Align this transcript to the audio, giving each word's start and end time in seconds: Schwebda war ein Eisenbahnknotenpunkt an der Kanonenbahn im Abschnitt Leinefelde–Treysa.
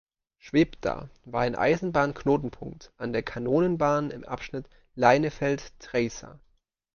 Schwebda 0.39 1.11
war 1.25 1.41
ein 1.41 1.53
Eisenbahnknotenpunkt 1.55 2.91
an 2.97 3.13
der 3.13 3.21
Kanonenbahn 3.21 4.09
im 4.09 4.23
Abschnitt 4.23 4.67
Leinefelde–Treysa. 4.95 6.39